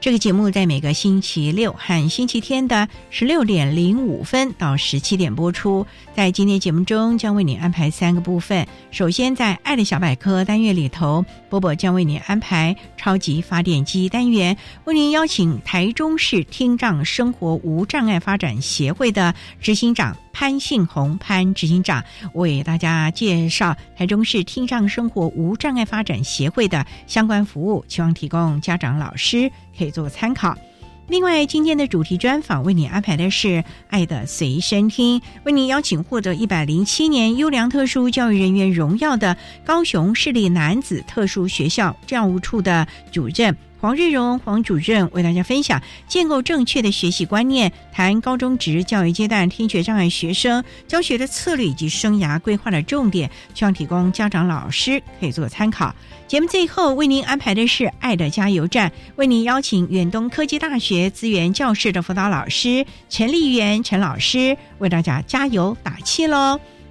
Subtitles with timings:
[0.00, 5.84] 这个节目在每个星期六和星期天的十六点零五分到十七点播出。
[6.14, 8.64] 在今天节目中，将为你安排三个部分。
[8.92, 22.04] 首先，在“爱的小百科”单元里头，波波将为你安排“超级发电机”单元，为您邀请台中市听障生活无障碍发展协会的执行长潘信宏潘执行长
[22.34, 29.50] 为大家介绍台中市听障生活无障碍发展协会的相关服务，希望提供家长、老师。
[29.78, 30.58] 可以做个参考。
[31.06, 33.48] 另外，今天的主题专访为你安排的是
[33.88, 43.56] 《爱的随身听》，为您邀请获得一百零七年优良特殊教育人员荣耀的高雄市立男子特殊学校教务处的主任。
[43.80, 55.94] 黄瑞荣黄主任为大家分享建构正确的学习观念，谈高中职教育阶段听觉障碍学生教学的策略以及生涯规划的重点，希望提供家长老师可以做参考。
[56.26, 66.60] 节目最后为您安排的是爱的加油站，为您邀请远东科技大学资源教室的辅导老师陈丽媛陈老师为大家加油打气喽。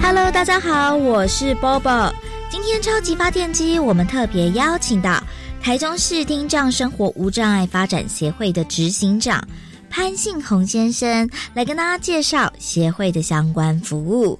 [0.00, 2.12] Hello，大家好，我是 Bobo。
[2.48, 5.22] 今天超级发电机，我们特别邀请到
[5.60, 9.46] 台中市听障生活无障碍发展协会的执行长
[9.90, 14.38] 潘信宏先生来跟大家介绍协会的相关服务。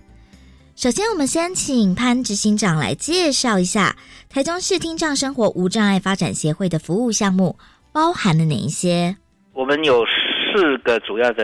[0.75, 3.95] 首先，我们先请潘执行长来介绍一下
[4.31, 7.59] 台中市听障生活无障碍发展协会的服务项目
[7.93, 9.17] 包含了哪一些？
[9.53, 11.43] 我们有四个主要的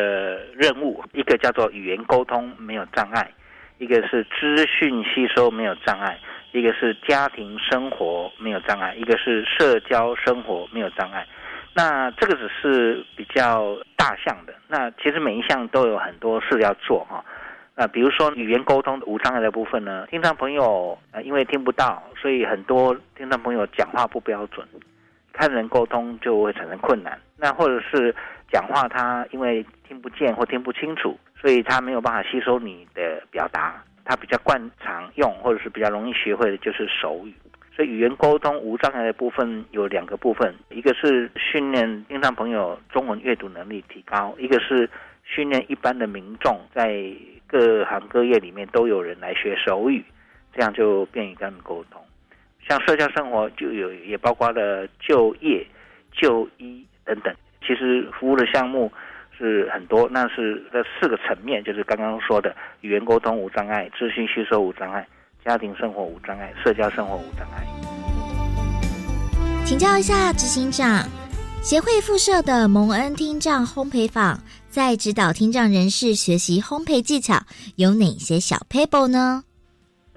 [0.55, 3.29] 任务，一个叫做语言沟通没有障碍。
[3.79, 6.19] 一个是资讯吸收没有障碍，
[6.53, 11.27] 一个是家庭生活没有障碍，一个是社交生活没有障碍。
[11.75, 17.25] 那这个只是比较大项的，那其实每一项都有很多事要做哈。
[17.75, 24.65] 那比如说语言沟通无障碍的部分呢，听障朋友呃因为听不到，所以很多听障朋友讲话不标准，
[25.33, 27.19] 看人沟通就会产生困难。
[27.37, 28.15] 那或者是
[28.53, 31.19] 讲话他因为听不见或听不清楚。
[31.44, 37.34] 所以他没有办法吸收你的表达，他比较惯常用或者是比较容易学会的就是手语。
[37.77, 44.88] 所以语言沟通无障碍的部分有两个部分，一个是训练听障朋友中文阅读能力提高，一个是
[45.22, 47.12] 训练一般的民众在
[47.47, 50.03] 各行各业里面都有人来学手语，
[50.54, 52.01] 这样就便于跟他们沟通。
[52.66, 55.66] 像社交生活就有也包括了就业、
[56.10, 58.91] 就医等等，其实服务的项目。
[59.36, 65.07] 是很多，那是这四个层面，就是刚刚说的语言沟通无障碍、资讯吸收无障碍、
[65.45, 67.66] 家庭生活无障碍、社交生活无障碍。
[69.65, 71.09] 请教一下执行长，
[71.63, 74.39] 协会附设的蒙恩听障烘焙坊，
[74.69, 77.34] 在指导听障人士学习烘焙技巧
[77.77, 79.42] 有哪些小 paper 呢？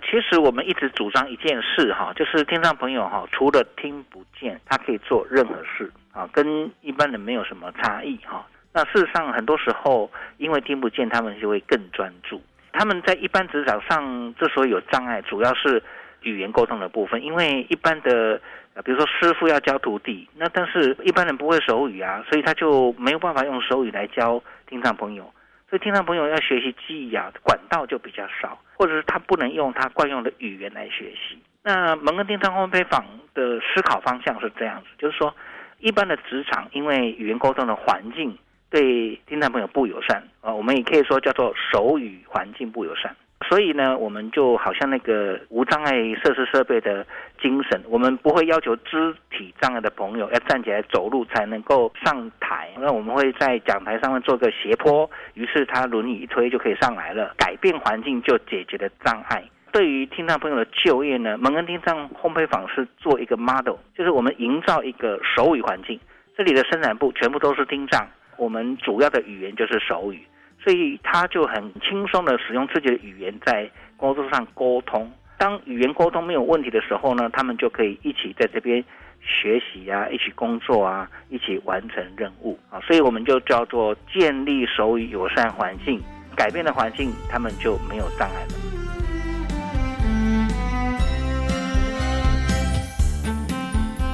[0.04, 8.46] 其实我们一直主张一件事哈，就是听障朋友哈，除了听不见，他可以做任何事啊，跟一般人没有什么差异哈。
[8.78, 10.08] 那事实上，很多时候
[10.38, 12.40] 因为听不见，他们就会更专注。
[12.72, 15.82] 他们在一般职场上之所以有障碍，主要是
[16.22, 17.24] 语言沟通的部分。
[17.24, 18.40] 因为一般的，
[18.86, 25.24] 比如说师傅要教徒弟，那但是一般人不会手语啊，所以他就没有办法用手语来教听障朋友。
[25.72, 31.42] 所以听障朋友要学习记忆啊，管道就比较少，或者是他不能用他惯用的语言来学习。
[31.64, 33.04] 那蒙恩听障烘焙坊
[33.34, 35.36] 的思考方向是这样子，就是说，
[35.80, 38.38] 一般的职场因为语言沟通的环境。
[38.69, 43.16] 对听障朋友不友善啊，我们也可以说叫做手语环境不友善。
[43.48, 47.06] 所以呢，我们就好像那个无障碍设施设备的
[47.40, 52.69] 精神，我们不会要求肢体障碍的朋友要站起来走路才能够上台。
[52.80, 57.36] 那我们会在讲台上面做个斜坡，于是他轮椅一推就可以上来了。
[57.38, 59.44] 改变环境就解决了障碍。
[59.72, 66.00] 对于听障朋友的就业呢，蒙恩听障烘焙坊是做一个 model，就是我们营造一个手语环境。
[66.36, 68.06] 这里的生产部全部都是听障。
[68.38, 70.22] 我们主要的语言就是手语，
[70.63, 75.12] 所以他就很轻松的使用自己的语言在工作上沟通。
[75.38, 78.84] 当语言沟通没有问题的时候呢，他们就可以一起在这边
[79.22, 82.80] 学习啊，一起工作啊，一起完成任务啊。
[82.81, 86.01] 所以我们就叫做建立手语友善环境，
[86.36, 88.77] 改变的环境，他们就没有障碍了。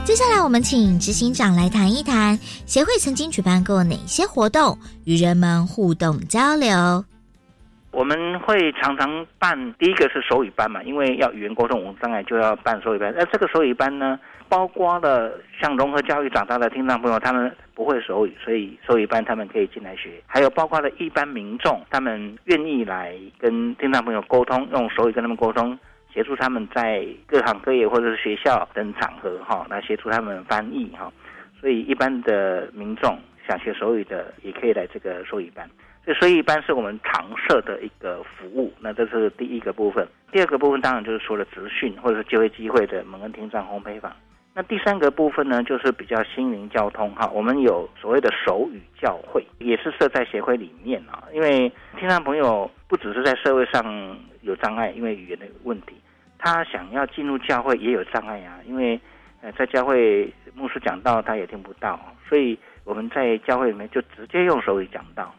[0.06, 7.04] 接下来，我们请执行长来谈一谈协会曾经举办过哪些活动，与人们互动交流。
[7.92, 13.14] 我们会常常办，第一个是手语班嘛，因为要语言沟通无障碍，就要办手语班。
[13.18, 14.20] 那这个手语班呢，
[14.50, 20.22] 包括了像融合教育长大的听障朋友，他们不会手语，所以手语班他们可以进来学。
[20.28, 25.80] 还有包括了一般民众，他们愿意来跟听障朋友沟通，用手语跟他们沟通。
[26.14, 31.12] 协助他们在各行各业或者是学校等场合哈，来协助他们翻译哈。
[31.60, 33.18] 所以一般的民众
[33.48, 35.68] 想学手语的，也可以来这个手语班。
[36.06, 38.74] 这手语班是我们常设的一个服务。
[38.80, 40.06] 那这是第一个部分。
[40.32, 44.14] 第二个部分当然就是说了职训或者是就业机会的蒙恩听障烘焙坊。
[44.56, 47.28] 那第三个部分呢，就是比较心灵交通哈。
[47.34, 51.24] 我们有所谓的手语教会，也是设在协会里面啊。
[51.34, 55.96] 因为听障朋友不只是在社会上有障碍，因为语言的问题。
[56.38, 59.00] 他想要进入教会也有障碍啊，因为
[59.42, 65.34] 呃在教会牧师讲道他也听不到，所以我们在教会里面就直接用手语讲道。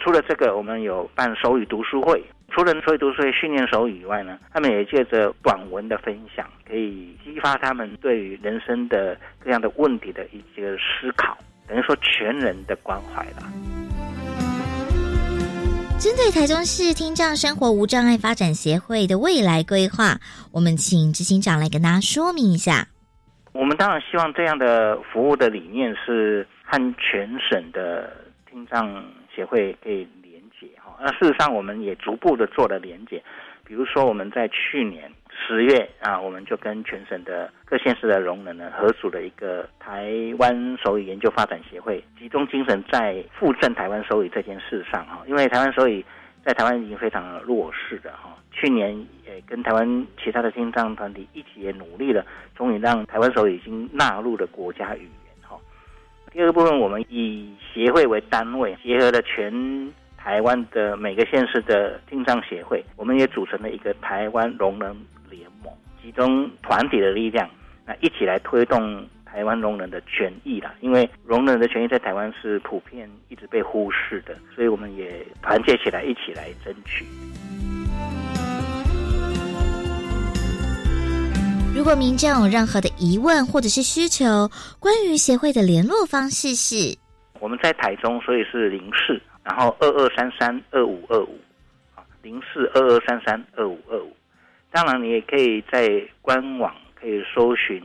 [0.00, 11.36] 除了这个，我们有办手语读书会，除了手语读书会训练手语以外呢，他们也借着短文的分享，可以激发他们对于人生的各样的问题的一些思考，
[11.66, 13.42] 等于说全人的关怀了。
[15.98, 20.20] 针对台中市听障生活无障碍发展协会的未来规划，
[20.52, 22.86] 我们请执行长来跟大家说明一下。
[23.52, 28.12] 我们当然希望这样的服务的理念是和全省的
[28.48, 28.86] 听障
[29.38, 30.98] 协会可以连接哈。
[31.00, 33.22] 那事实上，我们也逐步的做了连接，
[33.64, 35.12] 比如说我们在去年。
[35.40, 45.22] 十月啊，我们就跟全省的各县市的聋人呢合组了一个台湾手语研究发展协会，集中精神在复振台湾手语这件事上哈。
[45.28, 46.04] 因为台湾手语
[46.44, 48.36] 在台湾已经非常弱势的哈。
[48.50, 52.26] 去年也跟台湾其他的听障团体一起也努力了，
[52.56, 55.08] 终于让台湾手语已经纳入了国家语。
[56.38, 64.96] 第二个部分，我们以协会为单位，结合了全台湾的每个县市的听障协会，我们也组成了一个台湾聋人
[65.28, 65.74] 联盟。
[66.00, 67.50] 集中团体的力量，
[67.84, 70.72] 那一起来推动台湾聋人的权益啦。
[70.80, 77.04] 因为聋人的权益在台湾是普遍一直被忽视的，所以我们也团结起来，一起来争取。
[81.78, 86.98] 如果民众有任何的疑问或者是需求，关于协会的联络方式是：
[87.38, 91.38] 我们在台中，所以是零四，然后二二三三二五二五，
[92.20, 94.12] 零四二二三三二五二五。
[94.72, 97.80] 当然，你也可以在官网可以搜寻，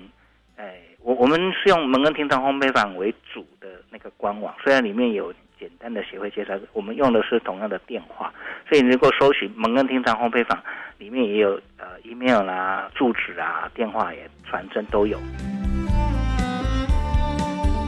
[0.56, 5.32] 哎，我我们是用蒙恩听障烘焙坊为主的那个官网，虽然里面有
[5.64, 8.34] 简单的协会介绍，我们用的是同样的电话，
[8.68, 10.62] 所以你如果搜寻蒙恩听障烘焙坊，
[10.98, 15.18] 里面也有呃 email 啦、住址啊、电话也传真都有。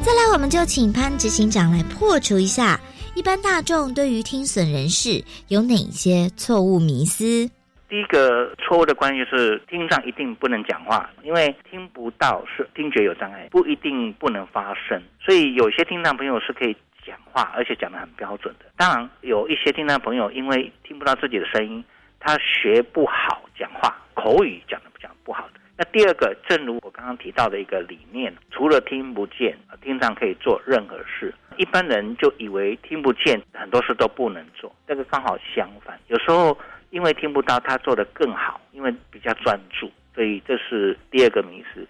[0.01, 2.79] 再来，我们就请潘执行长来破除一下
[3.13, 7.51] 一般大众对于听损人士有哪些错误迷思。
[7.89, 15.01] 第一个错误的观念是听障一定不能讲话，因为听不到是听觉有障碍，不一定不能发声。
[15.19, 16.75] 所以有些听障朋友是可以
[17.05, 18.65] 讲话，而且讲得很标准的。
[18.75, 21.83] 当然，有一些听障朋友因为听不到自己的声音，
[22.19, 25.59] 他学不好讲话，口语讲的不讲不好的。
[25.77, 31.33] 那第二个，正如我刚刚提到的一个理念，除了听不见，听障可以做任何事。
[31.57, 35.99] 一般人就以为听不见很多事都不能做，这个刚好相反。
[36.07, 36.57] 有时候。
[36.91, 39.91] 因为听不到，他做得更好，因为比较专注。
[40.13, 41.85] 所以这是第二个迷思。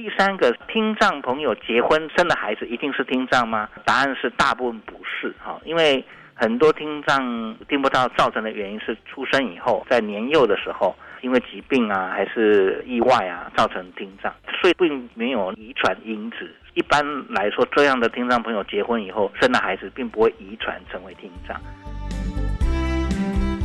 [0.00, 3.68] 第三个，听障朋友结婚生的孩子一定是听障吗？
[3.84, 6.02] 答案是大部分不是哈，因为
[6.32, 16.50] 很多听障听不到造成的原因是出生以后，在年幼的时候，因为疾病啊还是意外啊造成听障，所以并没有遗传因子。
[16.72, 21.60] 一般来说，这样的听障朋友结婚以后生的孩子并不会遗传成为听障。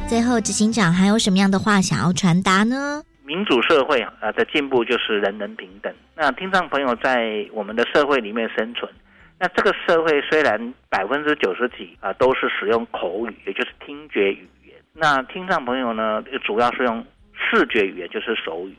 [0.09, 3.03] 最后，执行长还有什么样的话想要传达呢？
[3.25, 5.91] 民主社会啊的进步就是人人平等。
[6.15, 8.89] 那听障朋友在我们的社会里面生存，
[9.39, 17.03] 那这个社会虽然百分之九十几啊都是使用口语，也就是听觉语言，那听障朋友呢主要是用
[17.33, 18.75] 视觉语言，就是手语。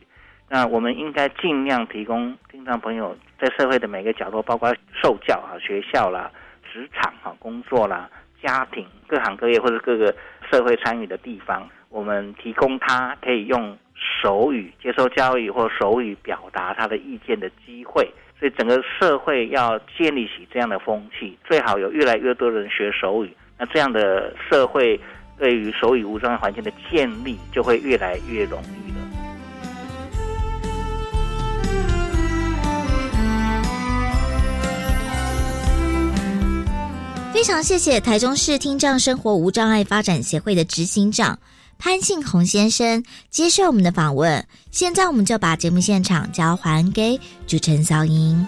[0.49, 4.73] 那我们应该尽量提供听障朋友在社会的每个角落，包括
[5.03, 6.31] 受教啊、学校啦、
[6.71, 8.09] 职场哈、工作啦、
[8.41, 10.15] 家庭各行各业或者各个
[10.49, 13.77] 社会参与的地方，我们提供他可以用。
[14.21, 23.35] 手语接受教育或手语表达他的意见的机会，所以整个社会要建立起这样的风气，最好有越来越多人学手语。
[23.57, 24.99] 那这样的社会
[25.39, 28.97] 对于手语无障碍环境的建立就会越来越容易了。
[37.33, 41.37] 非常谢谢台中市听障生活无障碍发展协会的执行长。
[41.79, 48.47] 潘信宏先生接受我们的访问，现在我们就把节目现场交还给主持人小英。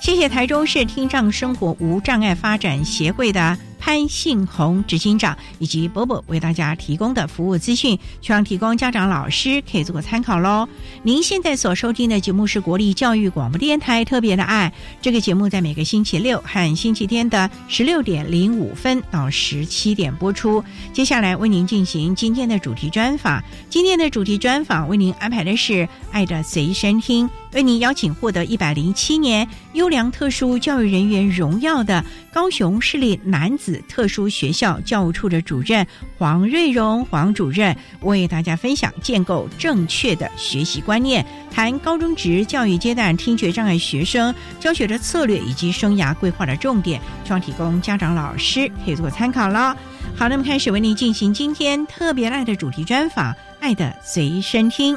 [0.00, 3.58] 谢谢台州市听障生活无障碍发展协会的。
[3.86, 10.68] 潘信宏执行长以及波波为大家提供的服务资讯，希望提供家长、老师可以做个参考喽。
[11.04, 20.64] 您现在所收听的节目是国立教育广播电台特别的爱，这个节目在每个星期六和星期天的十六点零五分到十七点播出。
[20.92, 23.40] 接下来为您进行今天的主题专访，
[23.70, 25.72] 今天的主题专访为您安排的是
[26.10, 27.28] 《爱的随身听》。
[27.52, 35.86] 为您邀请获得一百零七年优良特殊教育人员荣耀的高雄市立男子特殊学校教务处的主任
[36.18, 49.74] 黄瑞荣黄主任，为大家分享建构正确的学习观念，谈高中职教育阶段听觉障碍学生教学的策略以及生涯规划的重点，希望提供家长老师可以做参考了。
[50.14, 54.94] 好，那么开始为您进行今天特别爱的主题专访，《爱的随身听》。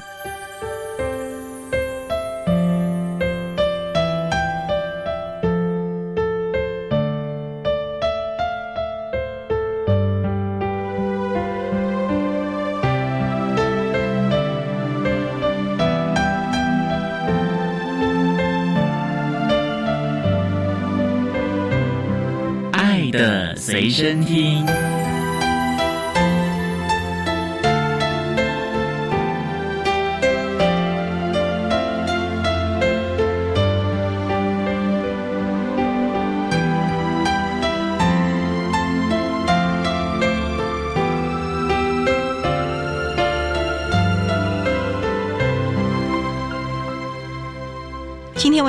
[23.69, 24.65] 随身听。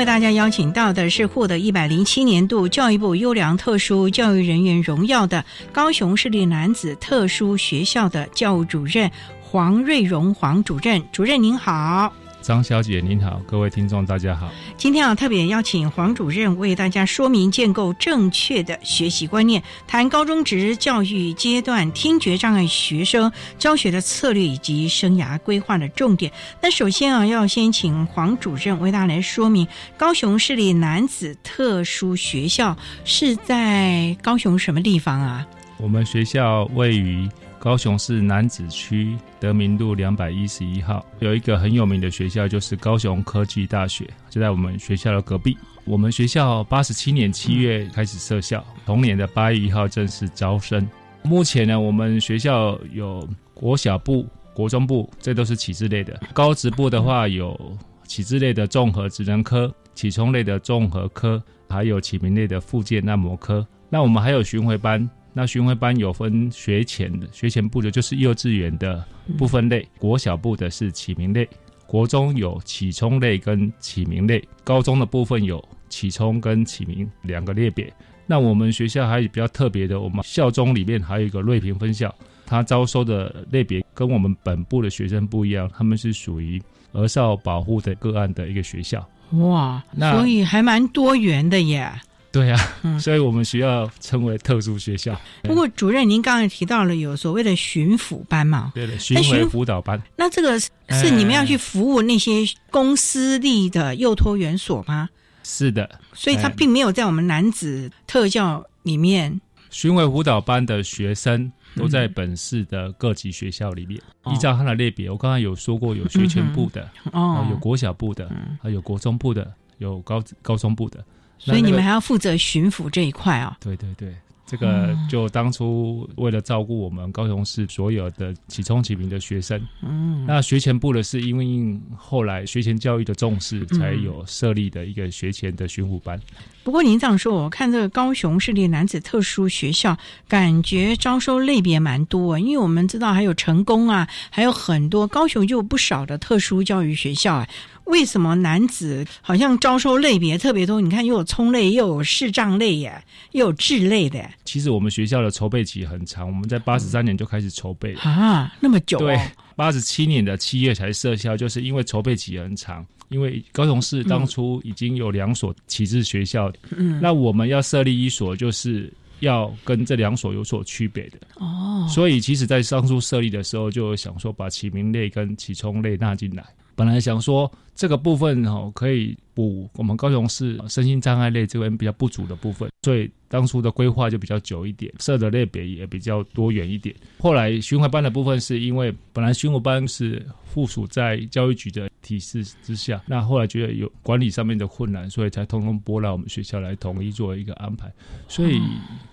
[0.00, 9.11] 为大家邀请到的是获得一百零七年度教育部优良特殊教育人员荣耀的高雄市立男子特殊学校的教务主任
[9.42, 12.11] 黄瑞荣黄主任，主任您好。
[12.42, 14.50] 张小姐您好，各位听众大家好。
[14.76, 26.32] 今天啊，特别邀请黄主任为大家说明建构正确的学习观念，谈高中职教育阶段听觉障碍学生教学的策略以及生涯规划的重点。
[26.62, 35.47] 那首先啊，要先请黄主任为大家来说明高雄市立男子特殊学校是在高雄什么地方啊？
[35.76, 37.28] 我们学校位于。
[37.61, 45.55] 高雄市南子区德明路两百一十一号有一个很有名的学校，就是高雄科技大学，就在我们学校的隔壁。
[45.85, 50.88] 我们学校八十七年七月开始设校，同年的八月一号正式招生。
[51.23, 63.67] 目前呢，我们学校有国小部、国中部，这都是启智类的；高职部的话，有启智类的综合职能科、启聪类的综合科，还有启明类的附件按摩科。
[63.90, 65.07] 那我们还有巡回班。
[65.32, 69.04] 那巡回班有分学前的，学前部的就是幼稚园的
[69.38, 71.49] 部分类，国小部的是启明类，
[71.87, 77.92] 国中有启聪类跟启明类，高中的部分有启聪跟启明两个类别。
[78.26, 82.14] 那我们学校还有比较特别的，我们校中里面还有一个瑞平分校，
[82.46, 86.60] 它招收的类别跟我们本部的学生不一样，他们是属于
[86.92, 89.08] 儿少保护的个案的一个学校。
[89.32, 91.88] 哇，那所以还蛮多元的耶。
[92.32, 95.18] 对呀、嗯所以我们学校称为特殊学校。
[95.42, 98.70] 不过主任，您刚才提到了有所谓的巡抚班嘛？
[98.75, 100.00] 对的，巡回辅导班。
[100.16, 105.08] 那这个是是你们要去服务那些公私立的幼托园所吗？
[105.42, 109.40] 是的，所以它哎并没有在我们男子特教里面。
[109.70, 118.30] 巡回辅导班的学生都在本市的各级学校里面，哦依照他的类别，我刚才有说过，有学前部的，哦啊，有国小部的，
[118.62, 121.04] 还有国中部的，有高高中部的。
[121.40, 124.14] 所以你们还要负责巡抚这一块啊、对对对，
[124.47, 133.78] 这个哦就当初为了照顾我们高雄市所有的启聪启明的学生，嗯，那学前部的是因为后来学前教育的重视，嗯。
[133.78, 136.20] 才有设立的一个学前的巡抚班。
[136.62, 139.97] 不过您这样说，我看这个高雄市立男子特殊学校，
[140.29, 147.49] 感觉招收类别蛮多，因为我们知道还有成功啊，还有很多高雄就有不少的特殊教育学校啊。
[147.87, 150.81] 为什么男子好像招收类别特别多？
[150.81, 153.02] 你看，又有葱类，又有视障类耶，
[153.33, 158.00] 又有智类的其实我们学校的筹备期很长，我们在八十三年就开始筹备了。
[158.02, 159.00] 啊，那么久、哦。
[159.00, 159.21] 对，
[159.61, 162.83] 八十七年的七月才设校，就是因为筹备期很长。
[163.11, 171.19] 因为高雄市当初已经有两所启智学校，嗯，那我们要设立一所，就是要跟这两所有所区别的。
[171.35, 176.43] 哦，所以，其实，在当初设立的时候，就想说把启明类跟启聪类纳进来。
[176.75, 186.94] 本来想说这个部分哦，可以补我们高雄市身心障碍类这边比较不足的部分，所以当初的规划就比较久一点，设的类别也比较多元一点。
[187.18, 197.90] 后来巡回班的部分是因为本来巡回班是附属在教育局的体制之下，那后来觉得有管理上面的困难，所以才通通拨来我们学校来统一做一个安排。
[198.28, 198.61] 所以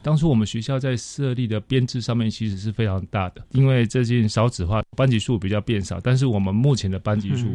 [0.01, 7.47] 当初我们学校在设立的编制上面其实是非常大的，因为最近少子化，班级数比较变少，但是我们目前的班级数，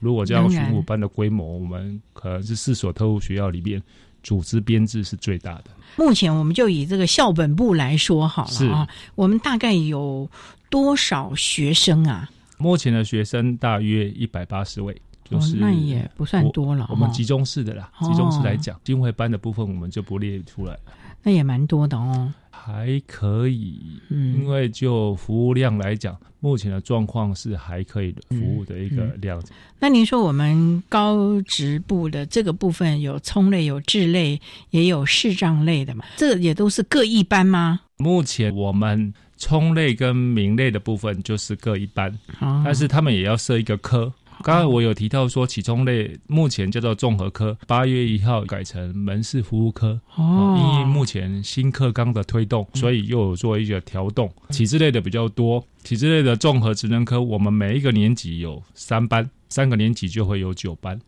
[0.00, 3.82] 如果这样巡抚班的规模，我们可能是四所特务学校里面
[4.22, 5.64] 组织编制是最大的。
[5.96, 10.28] 目前我们就以这个校本部来说好了啊，我们大概有
[10.68, 12.28] 多少学生啊？
[12.58, 20.80] 目前的学生大约一百八十位，就是、哦、那也不算多了哦我们集中式的啦，哦集中式来讲，巡回班的部分我们就不列出来了，
[21.22, 22.32] 那也蛮多的哦。
[22.64, 24.00] 还可以。
[24.08, 29.42] 嗯，因为就服务量来讲，目前的状况是还可以的服务的一个嗯量。
[29.78, 34.40] 那您说我们高职部的这个部分有葱类、有智类，
[34.70, 36.04] 也有视障类的嘛？
[36.16, 37.80] 这也都是各一班吗？
[37.98, 44.12] 目前我们葱类跟明类的部分就是各一班，哦，但是他们也要设一个科。
[44.42, 50.00] 刚刚我有提到说，启聪类目前叫做综合科，八月一号改成门市服务科。
[50.14, 54.30] 哦，因为目前新课纲的推动，所以又有做一个调动。
[54.50, 61.00] 体制类的比较多，体制类的综合职能科，我们每一个年级有三班，三个年级就会有九班，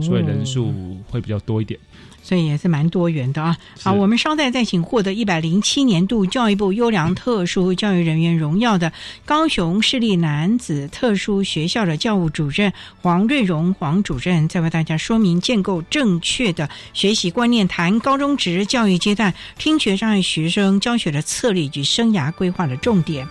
[0.00, 0.72] 所以人数
[1.08, 1.78] 会比较多一点。
[2.24, 3.56] 所以也是蛮多元的啊。
[3.80, 8.92] 好，我们稍待再请获得一百零七年度教育部优良特殊教育人员荣耀的
[9.24, 23.26] 高雄市立男子特殊学校的教务主任黄瑞荣黄主任，再为大家说明建构正确的学习观念，谈高中职教育阶段听觉障碍学生教学的策略以及生涯规划的重点。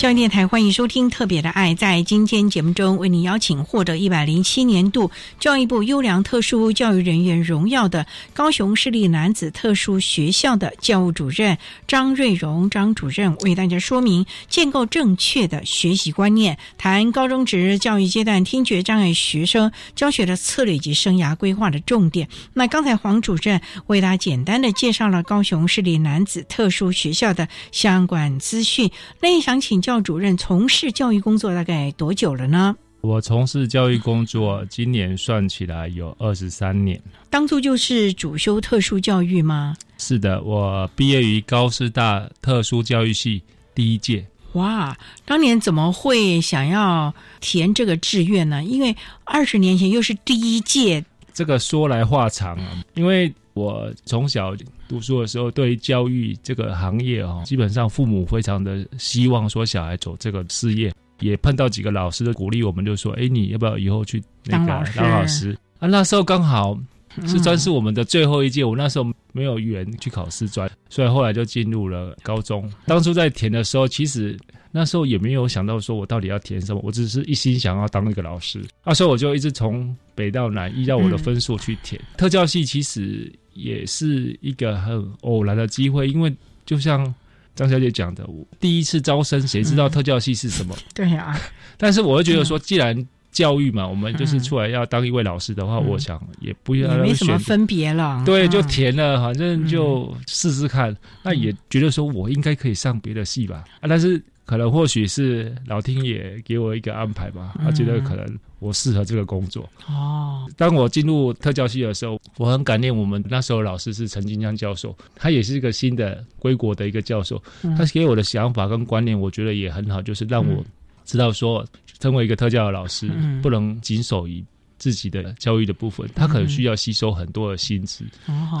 [0.00, 1.74] 教育电台欢迎收听《特别的爱》。
[1.76, 22.26] 在今天节目中，为您邀请获得一百零七年度教育部优良特殊教育人员荣耀的高雄市立男子特殊学校的教务主任张瑞荣张主任，为大家说明建构正确的学习观念，谈高中职教育阶段听觉障碍学生教学的策略以及生涯规划的重点。
[22.54, 29.89] 那刚才黄主任为大家简单的介绍了高雄市立男子特殊学校的相关资讯，那也想请教。
[29.90, 32.76] 教主任从事教育工作大概多久了呢？
[33.00, 37.02] 我从事教育工作，今年算起来有二十三年。
[37.28, 39.76] 当初就是主修特殊教育吗？
[39.98, 43.42] 是的，我毕业于高师大特殊教育系
[43.74, 44.24] 第一届。
[44.52, 48.62] 哇，当年怎么会想要填这个志愿呢？
[48.62, 51.04] 因为二十年前又是第一届。
[51.34, 54.54] 这个说来话长啊，因为我从小。
[54.88, 65.86] 读书的时候，对于教育这个行业哦，基本上父母非常的希望说小孩走这个事业，也碰到几个老师的鼓励，我们就说，哎，你要不要以后去那个当老师啊？
[65.86, 66.76] 那时候刚好
[67.24, 72.68] 是专是我们的最后一届，我那时候没有缘去考师专，所以后来就进入了高中。
[72.86, 74.36] 当初在填的时候，其实
[74.72, 78.60] 那时候也没有想到说我到底要填什么，我只是一心想要当一个老师。
[78.84, 83.32] 那时候我就一直从北到南依照我的分数去填特教系，其实。
[83.52, 86.32] 也是一个很偶然的机会，因为
[86.64, 87.14] 就像
[87.54, 90.74] 张小姐讲的，我第一次招生，谁知道特教系是什么？
[90.94, 91.38] 对呀。
[91.76, 92.96] 但是我会觉得说，既然
[93.32, 98.22] 教育嘛，我们就是出来要当一位老师的话，我想也不要没什么分别了。
[98.24, 100.96] 对，就填了，反正就试试看。
[101.24, 103.64] 那也觉得说我应该可以上别的系吧？
[103.80, 104.22] 啊，但是。
[104.50, 108.26] 可能或许是老天爷给我一个安排吧，他觉得可能
[108.58, 109.62] 我适合这个工作。
[109.86, 117.40] 哦，当我进入特教系的时候，我很感念我们那时候老师是陈金江教授，他也是一个新的归国的一个教授，
[117.78, 120.64] 他给我的想法跟观念，我觉得也很好，就是让我
[121.04, 121.64] 知道说，
[122.02, 123.08] 身为一个特教的老师，
[123.40, 124.44] 不能仅守于
[124.78, 128.04] 自己的教育的部分，他可能需要吸收很多的薪资，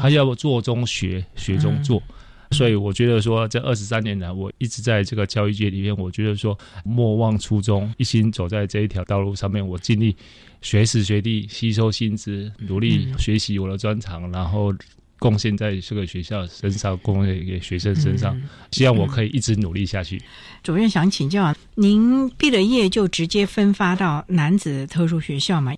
[0.00, 2.00] 他要做中学，学中做。
[2.52, 9.66] 所以我觉得说，这二十三年来，我一直在这个教育界里面，我觉得说莫忘初衷，一心走在这一条道路上面。
[9.66, 10.16] 我尽力
[10.60, 14.74] 学时学地吸收薪资，努力学习我的专长，然后
[15.18, 18.36] 贡献在这个学校身上，贡献给学生身上。
[18.72, 20.20] 希望我可以一直努力下去。
[20.62, 25.72] 主任想请教，您毕了业就直接分发到男子特殊学校吗？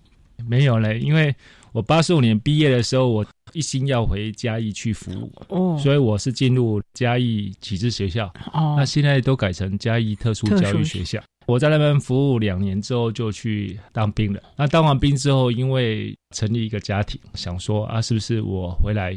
[0.47, 1.33] 没有嘞，因为
[1.73, 3.25] 我八十五年毕业的时候，我。
[3.51, 11.21] 一心要回嘉义去服务，哦，所以我是进入嘉义启智学校，哦，那现在都改成嘉义特殊教育学校。
[11.45, 14.41] 我在那边服务两年之后就去当兵了。
[14.55, 19.15] 那当完兵之后，因为成立一个家庭，想说啊，是不是我回来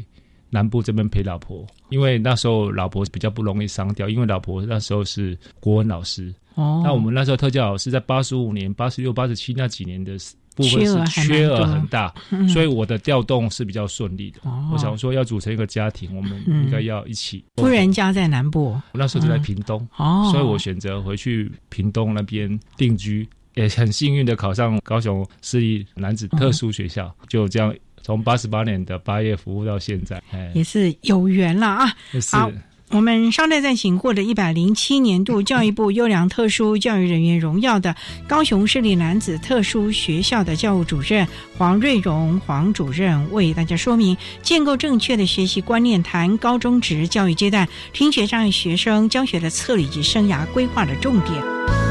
[0.51, 1.66] 南部这边陪老婆？
[1.88, 6.31] 因为那时候老婆比较不容易伤掉，因为老婆那时候是国文老师。
[6.57, 10.14] 哦，那我们那时候特教老师在八十五年、八十六、八十七那几年的。
[10.57, 12.12] 部分是缺额很大，
[12.49, 14.40] 所以我的调动是比较顺利的。
[14.73, 17.45] 我想说，要组成一个家庭，我们应该要一起。
[17.57, 19.87] 夫人家在南部，我那时候就在屏东，
[20.33, 30.23] 所以我选择回去屏东那边定居，也很幸运的考上高雄市立男子特殊学校，就这样从八十八年的八月服务到现在，
[30.55, 31.87] 也是有缘了啊！
[32.33, 32.51] 好。
[32.90, 37.94] 我们商代暂行获得一百零七年度教育部优良特殊教育人员荣耀的
[38.29, 41.27] 高雄市立男子特殊学校的教务主任
[41.59, 51.86] 黄瑞荣黄主任为大家说明建构正确的学习观念，谈高中职教育阶段听觉障碍学生教学的策略及生涯规划的重点。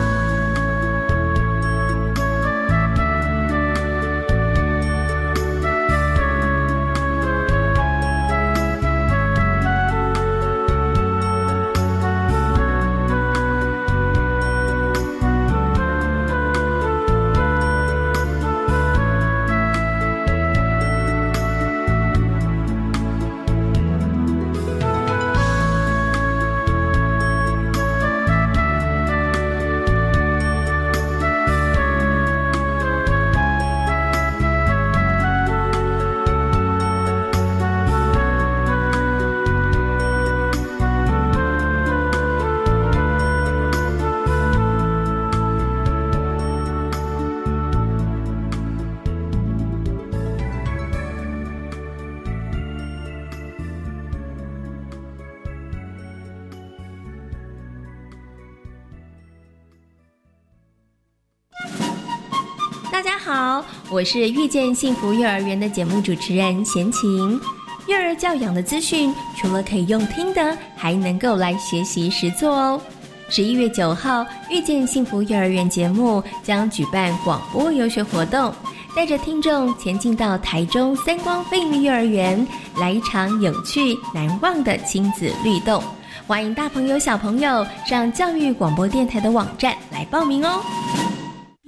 [63.95, 67.39] 我是遇见幸福幼儿园的节目主持人贤琴。
[67.87, 72.81] 幼儿教养的资讯，除了可以用听的，还能够来学习实做哦。
[73.29, 78.53] 十一月九号，遇见幸福幼儿园节目将举办广播游学活动，
[78.93, 82.45] 带着听众前进到台中三光飞鹰幼儿园，
[82.77, 85.81] 来一场有趣难忘的亲子律动。
[86.27, 90.59] 欢迎大朋友小朋友上教育广播电台的网站来报名哦。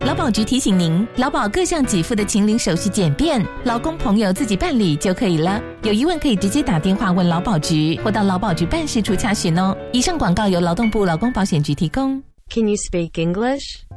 [0.00, 5.60] 劳保局提醒您，劳保各项给付的请领手续简便，劳工朋友自己办理就可以了。
[5.82, 9.76] 有疑问可以直接打电话问劳保局，或到劳保局办事处查询哦。
[9.92, 12.22] 以上广告由劳动部劳工保险局提供。
[12.48, 13.82] Can you speak English?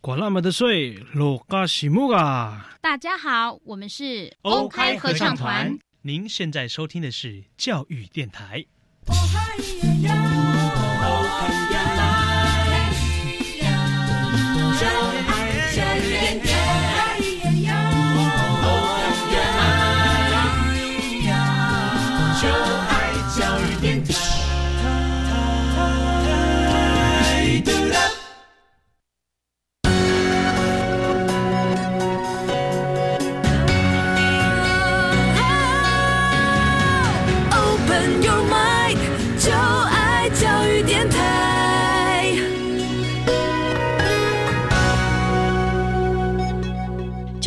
[0.00, 2.70] 管那么的水，落嘎西木啊！
[2.80, 5.76] 大家好，我们是欧开合唱团。
[6.02, 8.64] 您现在收听的是教育电台。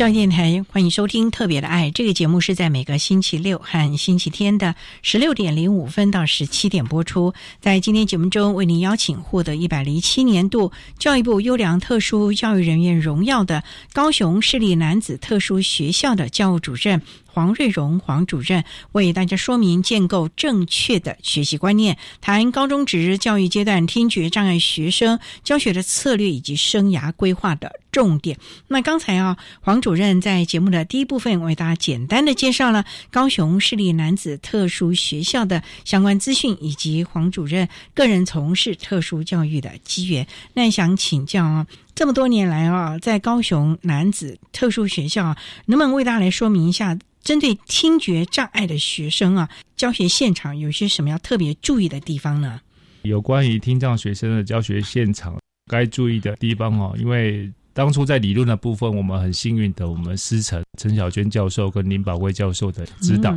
[0.02, 7.32] 教育电台，欢迎收听《特别的爱》这个节目，是在每个星期六和星期天的十六点零五分到十七点播出。
[7.60, 13.62] 在今天节目中，为您邀请获得一百零七年度教育部优良特殊教育人员荣耀的
[13.92, 17.00] 高雄市立男子特殊学校的教务主任。
[17.32, 28.38] 黄瑞荣黄主任为大家说明建构正确的学习观念，谈高中职教育阶段听觉障碍学生教学的策略以及生涯规划的重点。
[28.68, 40.26] 那刚才啊，黄主任在节目的第一部分为大家简单的介绍了高雄市立男子特殊学校的相关资讯，以及黄主任个人从事特殊教育的机缘。
[40.52, 46.98] 那想请教，这么多年来啊，在高雄男子特殊学校，能不能为大家来说明一下？
[47.22, 52.60] 针对听觉障碍的学生啊，教学现场有些什么要特别注意的地方呢？
[53.02, 55.38] 有关于听障学生的教学现场
[55.70, 63.32] 该注意的地方哦，因为当初在理论的部分，我们很幸运的，我们师承陈小娟教授跟林宝贵教授的指导，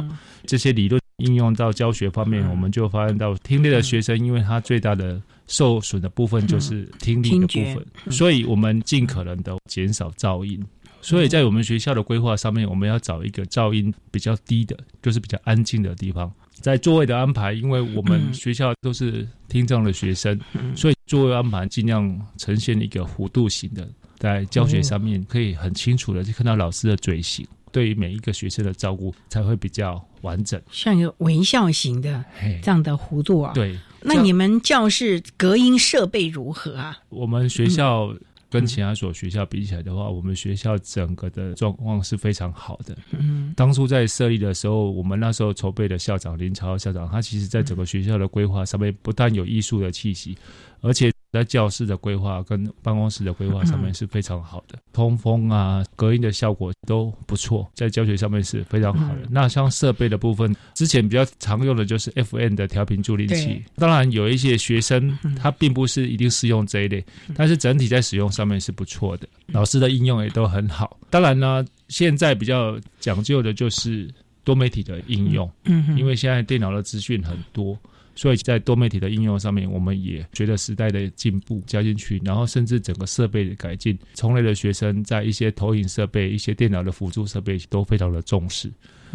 [0.48, 10.64] 这些理论应用到教学方面，我们就发现到听力的学生，因为他最大的受损的部分就是听力的部分，所以我们尽可能的减少噪音。
[11.02, 16.32] 所以在我们学校的规划上面，我们要找一个噪音比较低的，就是比较安静的地方。
[16.56, 20.40] 在座位的安排，因为我们学校都是听障的学生，
[20.76, 32.24] 所以座位安排尽量呈现一个弧度型的，在教学上面可以很清楚的就看到老师的嘴型，对于每一个学生的照顾才会比较完整，像一个微笑型的
[32.64, 33.52] 这样的弧度啊。
[33.54, 36.98] 对，那你们教室隔音设备如何啊？
[37.10, 38.16] 我们学校。
[38.48, 42.96] 跟其他所学校比起来的话，我们学校整个的状况是非常好的。
[43.12, 50.38] 嗯，当初在设立的时候，我们那时候筹备的校长林超校长，他其实在整个学校的规划上面，不但有艺术的气息，
[50.80, 51.12] 而且。
[51.36, 59.24] 在教室的规划跟办公室的规划上面是非常好的，通风啊、隔音的效果都不错，在教学上面是非常好的。
[59.30, 63.62] 那像设备的部分，之前比较常用的就是 FN 的调频助听器。
[63.76, 67.04] 当然有一些学生他并不是一定适用这一类，
[67.36, 70.98] 但是整体在使用上面是不错的，老师的应用也都很好。
[71.10, 74.10] 当然呢，现在比较讲究的就是
[74.46, 77.78] 多媒体的应用，嗯，因为现在电脑的资讯很多。
[78.16, 88.72] 所以在多媒体的应用上面，我们也随着时代的进步加进去，然后甚至整个设备的改进，从来的学生在一些投影设备、一些电脑的辅助设备都非常的重视。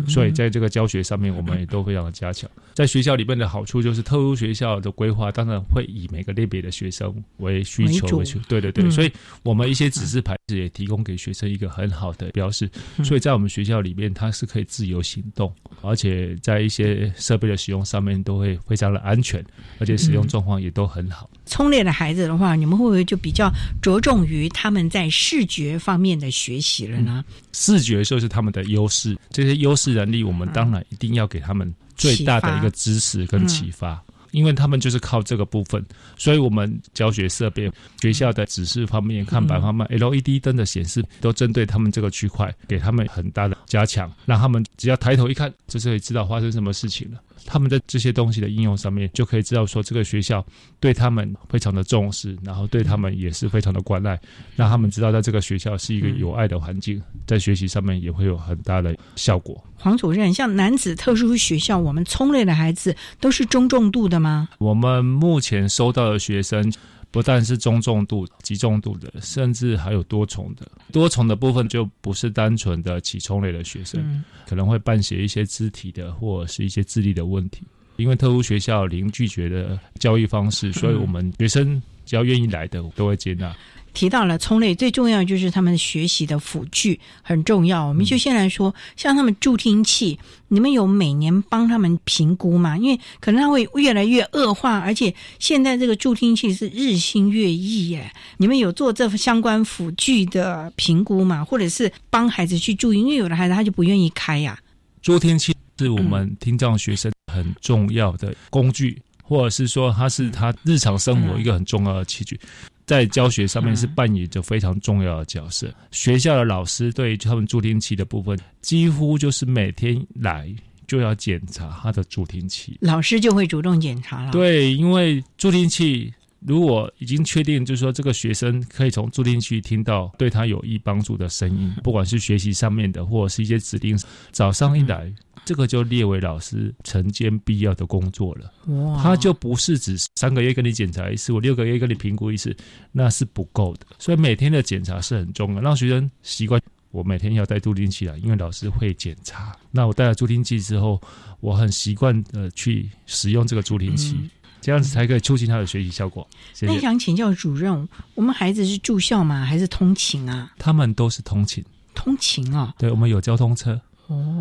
[0.07, 2.51] 所以在这个教学上面，我们也都非常的加强。
[2.75, 8.39] 在学校里面的好处就是，特殊学校的规划当然会以每个类别的学生为需求为主。
[8.49, 12.71] 对对对，所以我们一些指示牌子也提供给学生一个很好的标示。
[13.05, 19.45] 所以在我们学校里面，它是可以自由行动，而且在一些设备的使用上面都会非常的安全，
[19.79, 21.29] 而且使用状况也都很好。
[21.51, 27.25] 聪烈的孩子的话，你们会不会就比较着重于他们在视觉方面的学习了呢？
[27.53, 35.85] 视觉就是他们的优势，这些优势能力，我们当然一定要给他们最大的一个支持跟启发，因为他们就是靠这个部分，
[36.17, 47.21] 所以我们教学设备、学校的指示方面、看板方面、LED 灯的显示，都针对他们这个区块，给他们很大的加强，让他们只要抬头一看，就是可以知道发生什么事情了。
[47.47, 50.45] 他们在这些东西的应用上面，就可以知道说这个学校
[50.79, 54.19] 对他们非常的重视，然后对他们也是非常的关爱，
[54.57, 59.63] 让他们知道在这个学校是一个有爱的环境，在学习上面也会有很大的效果。
[59.77, 64.49] 黄主任，像男子特殊学校，我们聪类的孩子都是中重度的吗？
[64.59, 66.73] 我们目前收到的学生。
[67.11, 70.67] 不但是中重度、极重度的，甚至还有多重的。
[70.93, 77.63] 多重的部分就不是单纯的起冲类的学生，可能会伴写一些肢体的或者是一些智力的问题。
[77.97, 83.55] 因为特殊学校零拒绝的教育方式， 所以我们学生只要愿意来的，都会接纳。
[83.93, 87.85] 提到了聪类，最重要就是他们学习的辅具很重要。
[87.85, 92.77] 我们就先来说，像他们助听器，你们有每年帮他们评估吗？
[92.79, 98.11] 因为可能他会越来越恶化，而且现在这个助听器是日新月异耶。
[98.39, 101.45] 你们有做这相关辅具的评估吗？
[101.45, 103.01] 或者是帮孩子去注意？
[103.01, 104.59] 因为有的孩子他就不愿意开呀。
[105.03, 112.39] 助听器是我们听障学生很重要的工具，或者是说它是他日常生活一个很重要的器具。
[112.87, 115.73] 在教学上面是扮演着非常重要的角色。
[115.91, 120.53] 学校的老师对他们助听器的部分，几乎就是每天来
[120.87, 122.77] 就要检查他的助听器。
[122.81, 124.33] 老师就会主动检查了。
[124.33, 133.97] 对，因为助听器如果已经确定，就是说这个学生可以从助听器听到对他有益帮助的声音， 不管是学习上面的，或者是一些指令，
[134.33, 135.13] 早上一来。
[135.45, 138.53] 这个就列为老师晨间必要的工作了。
[138.67, 142.57] 哇，他就不是只三个月跟你检查一次，我六个月跟你评估一次，
[142.93, 143.87] 那是不够的。
[143.99, 146.61] 所以每天的检查是很重要，让学生习惯。
[146.93, 149.57] 我每天要带助听器来，因为老师会检查。
[149.71, 151.01] 那我带了助听器之后，
[151.39, 154.17] 我很习惯的去使用这个助听器，
[154.61, 156.29] 这样子才可以促进他的学习效果。
[156.63, 159.45] 那想请教主任，我们孩子是住校吗？
[159.45, 160.53] 还是通勤啊？
[160.59, 161.65] 他们都是通勤。
[161.95, 162.75] 通勤啊？
[162.77, 163.81] 对，我们有交通车。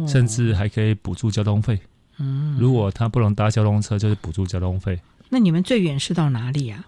[0.08, 1.80] 甚至还可以补助交通费。
[2.18, 5.00] 嗯，如果他不能搭交通车，就是补助交通费。
[5.30, 6.86] 那你们最远是到哪里啊？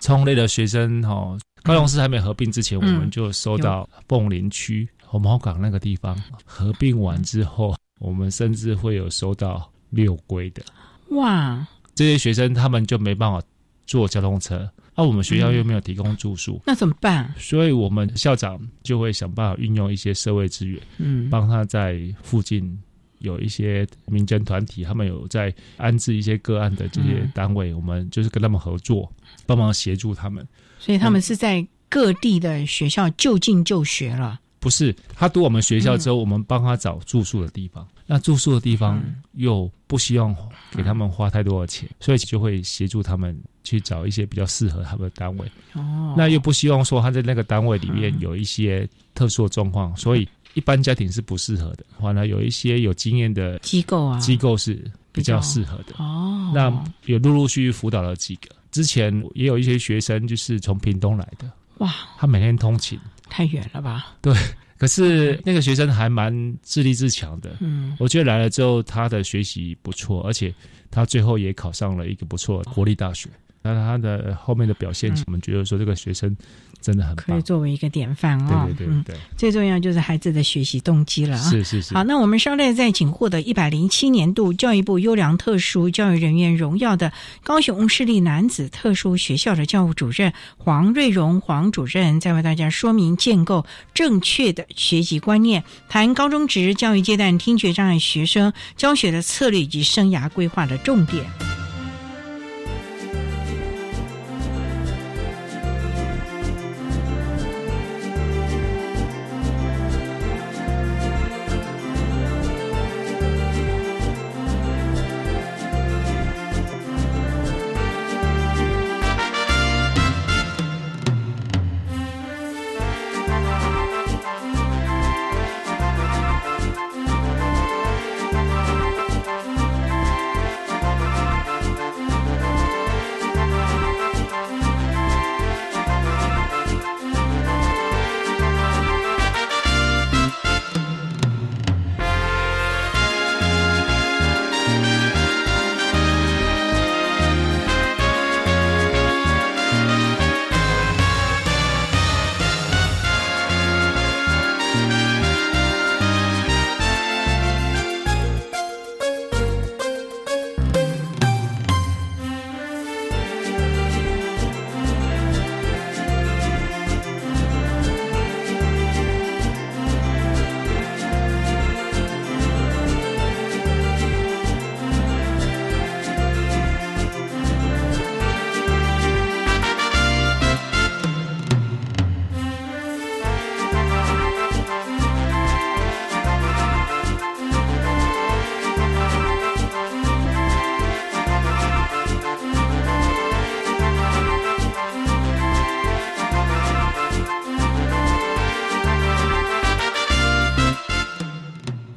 [0.00, 6.20] 冲类的学生哈，高雄市还没合并之前，我们就收到凤林区红毛港那个地方。
[6.44, 10.62] 合并完之后，我们甚至会有收到六龟的。
[11.10, 11.66] 哇！
[11.94, 13.40] 这些学生他们就没办法
[13.86, 14.68] 坐交通车。
[14.94, 17.32] 那我们学校又没有提供住宿，那怎么办？
[17.38, 22.78] 所以我们校长就会想办法运用一些社会资源，嗯，帮他在附近
[23.20, 29.10] 有一些民间团体，他们有在安置一些个案的这些单位，我们就是跟他们合作，
[29.46, 30.46] 帮忙协助他们。
[30.78, 34.40] 所以他们是在各地的学校就近就学了。
[34.62, 37.84] 不是，他读我们学校之后，我们帮他找住宿的地方。
[38.06, 40.32] 那住宿的地方又不希望
[40.70, 45.44] 给他们花太多的钱，所以就会协助他们去找一些比较适合他们的单位。
[45.72, 51.84] 哦，那又不希望说他在那个单位里面有一些特殊的状况，所以一般家庭是不适合的。
[51.98, 55.94] 完了，有一些有经验的机构啊，机构是比较适合的。
[55.98, 56.72] 哦，那
[57.06, 61.50] 有陆陆续续辅导了几个，之前也有一些学生就是从屏东来的。
[61.78, 62.96] 哇，他每天通勤。
[63.32, 64.14] 太远了吧？
[64.20, 64.34] 对，
[64.76, 67.56] 可是那个学生还蛮自立自强的。
[67.60, 70.54] 嗯，我觉得来了之后，他的学习不错，而且
[70.90, 73.30] 他最后也考上了一个不错的国立大学。
[73.62, 76.36] 那他的后面的表现，我们觉得说这个学生。
[76.82, 78.68] 真的很可以作为一个典范哦。
[78.76, 81.50] 对对对对，最重要就是孩子的学习动机了啊。
[81.50, 81.94] 是是是。
[81.94, 87.12] 好，那我们稍待再请获得一百零七年度教育部优良特殊教育人员荣耀的
[87.44, 93.64] 高雄市立男子特殊学校的教务主任黄瑞荣黄主任，再为大家说明建构
[93.94, 101.51] 正确的学习观念，谈高中职教育阶段听觉障碍学生教学的策略以及生涯规划的重点。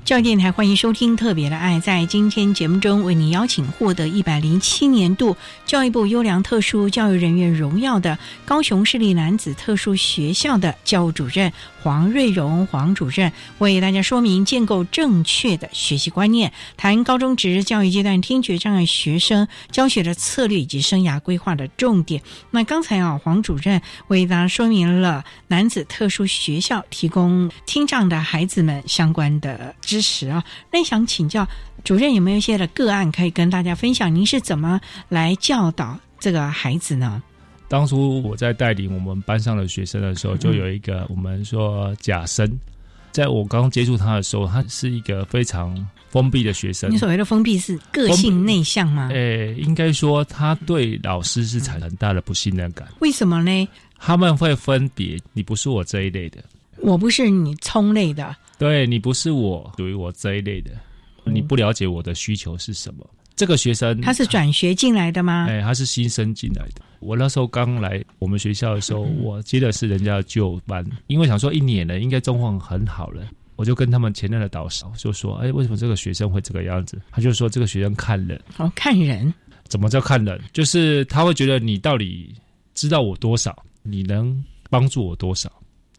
[0.05, 1.77] 教育电台欢迎收听《特别的爱》。
[1.81, 5.35] 在今天节目中，为你邀请获得一百零七年度
[5.65, 11.51] 教育部优良特殊教育人员荣耀的高雄市立男子特殊学校的教务主任
[11.81, 22.21] 黄瑞荣黄主任，为大家说明建构正确的学习观念，谈高中职教育阶段听觉障碍学生教学的策略以及生涯规划的重点。
[22.51, 29.73] 那刚才啊，黄主任为大家说明了男子特殊学校提供听障的孩子们相关的。
[29.95, 31.47] 知识啊，那想请教
[31.85, 34.13] 主任有没有一些的个案可以跟大家分享？
[34.13, 34.77] 您是怎么
[35.07, 37.23] 来教导这个孩子呢？
[37.69, 42.45] 当初我在带领我们班上的学生的时候，就有一个我们说假生，
[43.13, 45.73] 在我刚接触他的时候，他是一个非常
[46.09, 46.91] 封闭的学生。
[46.91, 49.07] 你所谓的封闭是个性内向吗？
[49.13, 52.85] 诶，应该说他对老师是产生很大的不信任感。
[52.99, 53.67] 为什么呢？
[53.97, 56.43] 他们会分别，你不是我这一类的，
[56.81, 58.35] 我不是你冲类的。
[58.57, 60.71] 对你不是我属于我这一类的，
[61.25, 63.05] 你不了解我的需求是什么。
[63.35, 65.47] 这个学生他是转学进来的吗？
[65.49, 66.81] 哎，他是新生进来的。
[67.01, 79.33] 我那时候刚来我们学校的时候，我接的是人家的旧班，因为想说一年了，应该状况很好了，我就跟他们前任的导师就说：“哎，为什么这个学生会这个样子？”他就说：“这个学生看人哦，看人
[79.67, 80.41] 怎么叫看人？
[80.53, 82.33] 就是他会觉得你到底
[82.73, 85.51] 知道我多少，你能帮助我多少？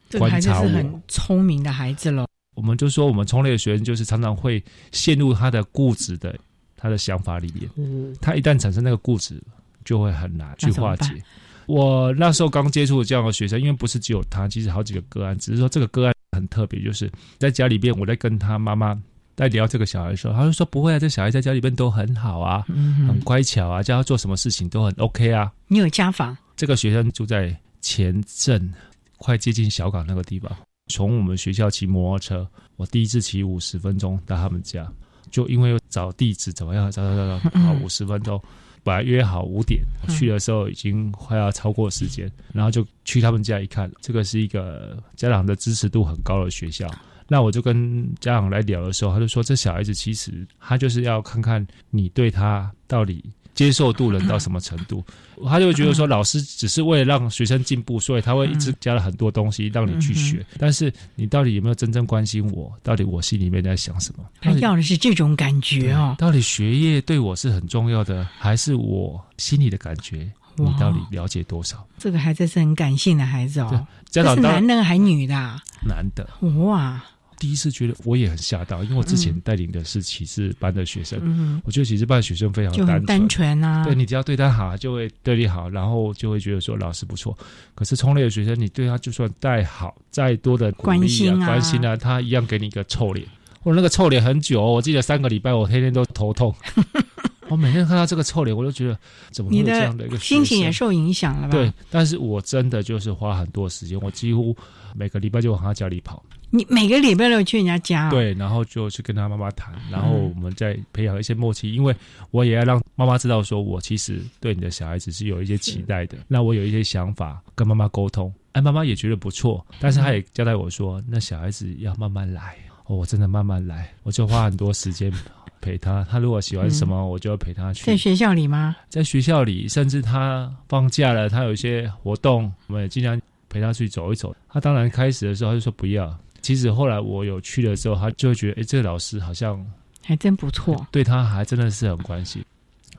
[0.09, 6.35] 这个孩子是很聪明的孩子喽。”我们就说，我们冲类的学生就是常常会陷入他的固执的
[6.77, 7.69] 他的想法里面。
[7.77, 9.43] 嗯，他一旦产生那个固执，
[9.85, 11.23] 就会很难去化解。
[11.67, 18.97] 我那时候刚接触这样的学生，因为不是只有他，其实好几个个案，只是说这个个案很特别，就是在家里边，我在跟他妈妈
[19.35, 22.65] 在聊这个小孩的时候，他就说不会啊，这小孩在家里边都很好啊，
[23.07, 25.53] 很乖巧啊，叫他做什么事情都很 OK 啊。
[25.67, 26.35] 你有家访？
[26.57, 28.73] 这个学生住在前镇，
[29.19, 30.51] 快接近小港那个地方。
[30.89, 34.89] 从我们学校骑摩托车，我第一次骑五十分钟到他们家，
[35.33, 38.41] 就因为找地址怎么样，找找找找，好五十分钟，
[38.85, 46.89] 本来约好五点去的时候，已经快要超过时间，然后就去他们家一看，这个是一个家长的支持度很高的学校，
[47.27, 53.25] 那我就跟家长来聊的时候，他就说，这小孩子其实他就是要看看你对他到底。
[53.57, 55.03] 接受度能到什么程度，
[55.49, 60.45] 他就会觉得说，老师只是为了让学生进步，所以他会一直加了很多东西让你去学。
[60.59, 62.73] 但是你到底有没有真正关心我？
[62.85, 64.25] 到底我心里面在想什么？
[64.41, 66.15] 他要的是这种感觉哦。
[66.19, 70.31] 到底学业对我是很重要的，还是我心里的感觉？
[70.59, 71.87] 你到底了解多少？
[71.99, 73.87] 这个孩子是很感性的孩子哦。
[74.11, 75.35] 这是男的还女的？
[75.83, 76.29] 男的。
[76.65, 77.03] 哇。
[77.39, 83.84] 第一次觉得我也很吓到，因为我之前带领的是启示班的学生，我觉得启示班的学生非常单纯，单纯啊。
[83.84, 87.37] 对你只要对他好，就会对你好，然后就会觉得说老师不错。
[87.74, 93.26] 可是冲类的学生，你对他就算再好、再多的关心啊、关心啊，他一样给你一个臭脸。
[93.62, 96.55] 我那个臭脸很久，我记得三个礼拜，我天天都头痛。
[97.49, 98.99] 我每天看到这个臭脸，我都觉得
[99.30, 101.53] 怎么会这样的一个心情也受影响了吧？
[101.53, 104.57] 对，但是我真的就是花很多时间，我几乎
[104.97, 106.24] 每个礼拜就往他家里跑。
[106.57, 108.09] 你每个礼拜都去人家家？
[108.09, 111.95] 对，然后就去跟他妈妈谈，然后我们再培养一些默契，因为
[112.31, 116.17] 我也要让妈妈知道，说我其实对你的小孩子是有一些期待的。
[116.27, 122.57] 那我有一些想法跟妈妈沟通，哎，妈妈也觉得不错，但是她也交代我说，那小孩子要慢慢来。
[122.87, 125.13] 哦，我真的慢慢来，我就花很多时间
[125.61, 126.07] 陪他。
[126.09, 127.85] 他如果喜欢什么，我就要陪他去。
[127.85, 128.77] 在学校里吗？
[128.89, 134.35] 在学校里，甚至他放假了，他有一些活动，我们也尽量陪他去走一走。
[134.49, 136.17] 他当然开始的时候他就说不要。
[136.47, 139.66] 其实后来我有去的时候，他就会觉得，哎，这个老师好像
[140.05, 142.40] 还真不错，对他还真的是很关心。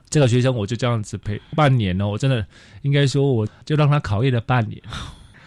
[0.10, 2.46] 这个学生我就这样子陪半年哦，我真的
[2.82, 4.82] 应该说，我就让他考验了半年。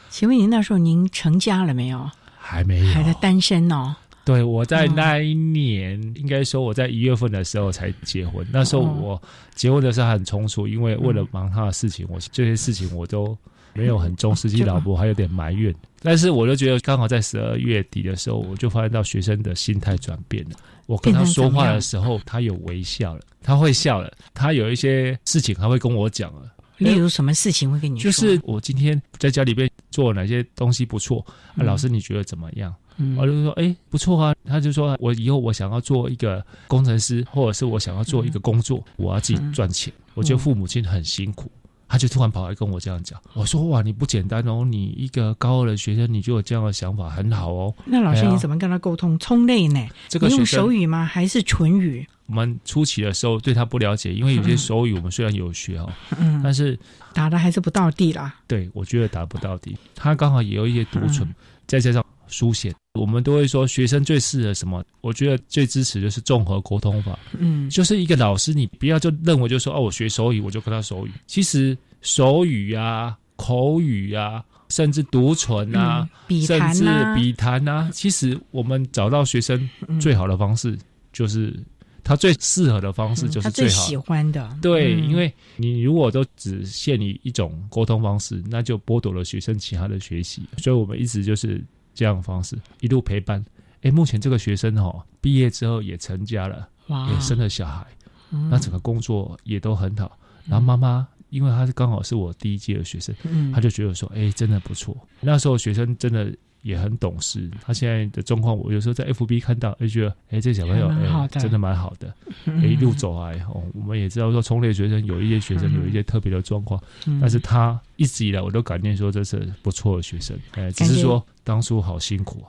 [0.08, 2.10] 请问您那时候您成家了没有？
[2.38, 3.94] 还没有，还在单身哦。
[4.24, 8.46] 对，我在那一年，应该说我在一月份的时候才结婚。
[8.50, 9.20] 那时候我
[9.54, 13.36] 结婚的时候很匆促，因为为了忙他的事情，我这些事情我都。
[13.74, 15.74] 没有很重视自己老婆，还有点埋怨。
[16.02, 20.56] 但是我就觉得，刚好在十二月底的时候，我就发现到学生的心态转变了。
[20.86, 26.50] 我跟他说话的时候，他有微笑了，他会笑了，他有一些事情他会跟我讲了。
[26.78, 28.04] 例如什么事情会跟你说？
[28.04, 31.24] 就是我今天在家里边做哪些东西不错，
[31.56, 32.74] 老师你觉得怎么样？
[33.16, 34.34] 我就说哎不错啊。
[34.46, 39.92] 他就说我以后我想要做一个工程师，或者是我想要做一个工作，我要自己赚钱。
[40.14, 41.52] 我觉得父母亲很辛苦。
[41.92, 47.74] 他就突然跑来跟我这样讲，我说哇，你不简单哦，你一个高二的学生，你就有这样的想法，很好哦。
[47.84, 49.18] 那老师你怎么跟他沟通？
[49.18, 49.84] 冲类呢？
[50.08, 51.04] 这个用手语吗？
[51.04, 52.06] 还是唇语？
[52.26, 56.78] 我们初期的时候对他不了解，因为有些 手语我们虽然有学哦，嗯，但是
[57.12, 58.32] 打的还是不到地啦。
[58.46, 59.76] 对，我觉得打不到地。
[59.96, 61.28] 他刚好也有一些独唇，
[61.66, 62.72] 再加上书写。
[62.94, 64.84] 我们都会说学生最适合什么？
[65.00, 67.18] 我觉得最支持就是综合沟通法。
[67.38, 71.10] 嗯，就是一个老师，你不要就认为就说哦，我学手语我就跟他手语。
[71.26, 79.68] 其实手语啊、口语啊，甚至读唇啊，笔甚至谈啊笔谈啊，其实我们找到学生
[80.00, 80.76] 最好的方式，
[81.12, 81.56] 就是
[82.02, 83.84] 他最适合的方式就是最好。
[83.84, 90.42] 喜欢的，对，嗯因为你如果都只限于一种沟通方式，那就剥夺了学生其他的学习。
[90.58, 91.62] 所以我们一直就是
[91.94, 93.44] 这样的方式，一路陪伴。
[93.82, 97.86] 诶，目前这个学生哦，毕业之后也成家了，也生了小孩，
[98.30, 98.48] 嗯。
[98.50, 100.18] 那整个工作也都很好。
[100.46, 103.50] 然后妈妈，因为她是刚好是我第一届的学生，嗯。
[103.52, 104.96] 她就觉得说，诶，真的不错。
[105.20, 106.30] 那时候学生真的
[106.62, 110.88] 也很懂事，他现在的状况，我有时候在 FB 看到，就觉得，诶，这小朋友，
[111.30, 112.14] 真的蛮好的。
[112.44, 112.62] 嗯。
[112.70, 117.18] 一路走来，哦，我们也知道说，重类学生有一些学生有一些特别的状况，嗯。
[117.18, 122.44] 但是他一直以来我都感念说这是不错的学生，哎，只是说当初好辛苦。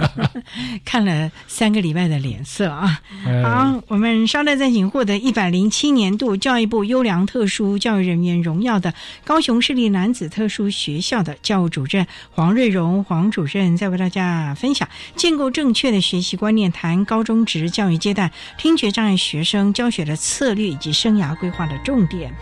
[0.82, 3.02] 看了三个礼拜的脸色啊！
[3.26, 8.94] 哎好，我们稍待再请获得一百零七年度教育部优良特殊教育人员荣耀的
[9.26, 22.32] 高雄市立男子特殊学校的教务主任黄瑞荣黄主任，再为大家分享建构正确的学习观念，谈高中职教育阶段听觉障碍学生教学的策略以及生涯规划的重点。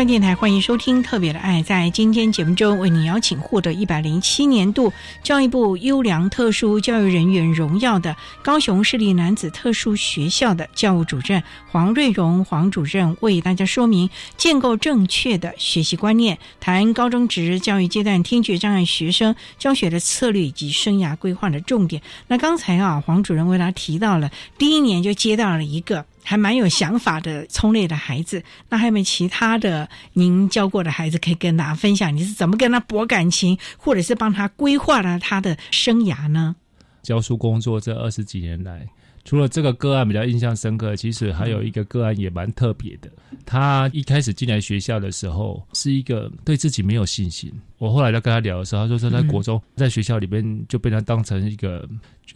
[0.00, 1.60] 教育电台欢迎收听《特别的爱》。
[1.62, 4.90] 在今天节目中，为你邀请获得一百零七年度
[5.22, 22.00] 教育部优良特殊教育人员荣耀的高雄市立男子特殊学校的教务主任黄瑞荣黄主任，为大家说明建构正确的学习观念，谈高中职教育阶段听觉障碍学生教学的策略以及生涯规划的重点。
[22.26, 26.06] 那刚才啊，黄主任为大家提到了第一年就接到了一个。
[26.22, 32.14] 还蛮有想法的聪类的孩子，那还有没有其他的您教过的孩子可以跟大家分享？
[32.14, 36.54] 你是怎么跟他博感情，或者是帮他规划了他的生涯呢？
[37.02, 38.86] 教书工作这二十几年来，
[39.30, 43.08] 除了这个个案比较印象深刻，其实还有一个个案也蛮特别的。
[43.46, 47.48] 他一开始进来学校的时候，是一个对自己没有信心。
[47.78, 51.88] 我后来在跟他聊的时候，他说说在国中在学校里面就被他当成一个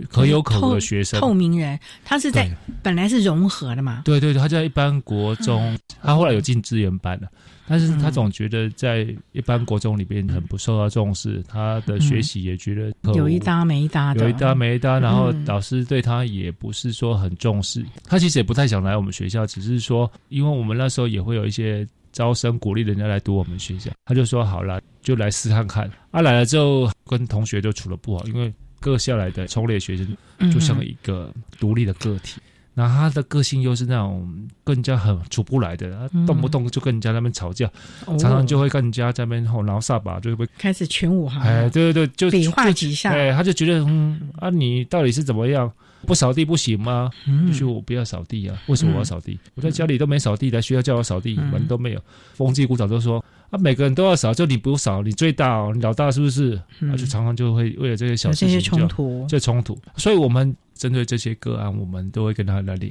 [0.09, 2.49] 可有可无的学生，透明人，他是在
[2.81, 4.03] 本来是融合的嘛？
[4.05, 7.29] 对对对，他在一般国中，他后来有进资源班了，
[7.67, 25.91] 但是他总觉得在一般国中里边很不受到重视，他的学习也觉得有一搭没一搭的，有一搭没一搭，然后老师对他也不是说很重视，他其实也不太想来我们学校，只是说，因为我们那时候也会有一些招生鼓励人家来读我们学校，他就说好了，就来试看看。
[26.11, 28.53] 啊，来了之后跟同学就处的不好，因为。
[28.81, 30.07] 各校来的冲列学生
[30.53, 32.39] 就像一个独立的个体，
[32.75, 37.71] 那他的个性又是那种更加很处不来的，动不动就跟人家那边吵架，
[38.05, 41.41] 常常就会跟人家在那边吼挠撒把，就会开始群舞哈。
[41.43, 45.71] 哎，对对对，就比划几下，哎，他就觉得嗯啊，你到底是怎么样？
[46.05, 47.11] 不扫地不行吗？
[47.49, 48.57] 就说我不要扫地啊？
[48.69, 49.39] 为什么我要扫地？
[49.55, 52.01] 我在家里都没扫地，来学校叫我扫地，门都没有。
[52.35, 53.25] 风纪股长都说。
[53.51, 56.61] 啊，每个人都要扫，就你不扫，你最大哦，你老大是不是？
[56.81, 59.79] 那就常常就会为了这些小事情冲突，这冲突。
[59.97, 62.91] 所以，我们针对这些个案，我们都会跟他来聊。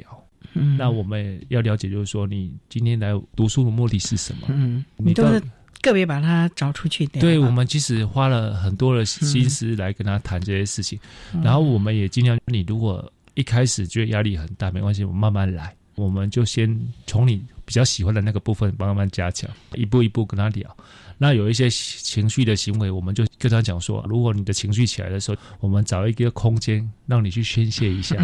[0.53, 4.47] 嗯，那我们要了解，就是说，你今天来读书的目的是什么？
[4.49, 5.41] 嗯，你都是
[5.83, 7.05] 个别把它找出去。
[7.05, 10.99] 对，我们其实花了很多的心思来跟他谈这些事情，
[11.43, 16.75] 然后我们也尽量，你如果一开始觉得压力很大，没关系，我们慢慢来，我们就先
[17.05, 17.43] 从你。
[17.65, 20.77] 比较喜欢的那个部分，慢慢加强，一步一步跟他聊。
[21.17, 28.17] 那有一些情绪的行为，我们就跟他讲说：，如果你的情绪起来的时候，我们找一个空间让你去宣泄一下，